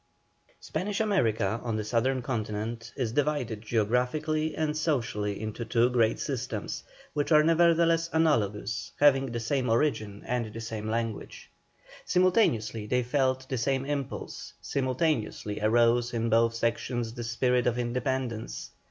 Spanish 0.59 0.99
America 0.99 1.61
on 1.63 1.75
the 1.75 1.83
Southern 1.83 2.23
Continent, 2.23 2.91
is 2.95 3.11
divided 3.11 3.61
geographically 3.61 4.55
and 4.55 4.75
socially 4.75 5.39
into 5.39 5.63
two 5.63 5.91
great 5.91 6.19
systems, 6.19 6.83
which 7.13 7.31
are 7.31 7.43
nevertheless 7.43 8.09
analogous, 8.11 8.93
having 8.99 9.31
the 9.31 9.39
same 9.39 9.69
origin 9.69 10.23
and 10.25 10.51
the 10.55 10.59
same 10.59 10.89
language. 10.89 11.51
Simultaneously 12.03 12.87
they 12.87 13.03
felt 13.03 13.47
the 13.47 13.59
same 13.59 13.85
impulse, 13.85 14.53
simultaneously 14.59 15.61
arose 15.61 16.15
in 16.15 16.29
both 16.31 16.55
sections 16.55 17.13
the 17.13 17.23
spirit 17.23 17.67
of 17.67 17.77
independence. 17.77 18.71